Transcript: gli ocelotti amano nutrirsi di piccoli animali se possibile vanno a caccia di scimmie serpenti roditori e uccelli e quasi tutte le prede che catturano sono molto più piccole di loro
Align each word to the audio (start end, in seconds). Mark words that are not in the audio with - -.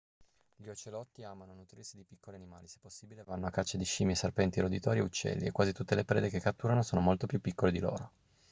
gli 0.55 0.67
ocelotti 0.67 1.23
amano 1.23 1.53
nutrirsi 1.53 1.95
di 1.95 2.03
piccoli 2.03 2.35
animali 2.37 2.67
se 2.67 2.79
possibile 2.81 3.21
vanno 3.23 3.45
a 3.45 3.51
caccia 3.51 3.77
di 3.77 3.83
scimmie 3.83 4.15
serpenti 4.15 4.59
roditori 4.59 4.97
e 4.97 5.03
uccelli 5.03 5.45
e 5.45 5.51
quasi 5.51 5.73
tutte 5.73 5.93
le 5.93 6.05
prede 6.05 6.29
che 6.29 6.39
catturano 6.39 6.81
sono 6.81 7.01
molto 7.01 7.27
più 7.27 7.39
piccole 7.39 7.71
di 7.71 7.77
loro 7.79 8.11